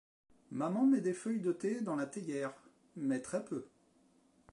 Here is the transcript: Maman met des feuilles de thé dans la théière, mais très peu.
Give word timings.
Maman 0.49 0.85
met 0.87 0.99
des 1.01 1.13
feuilles 1.13 1.41
de 1.41 1.51
thé 1.51 1.81
dans 1.81 1.95
la 1.95 2.07
théière, 2.07 2.55
mais 2.95 3.21
très 3.21 3.45
peu. 3.45 3.67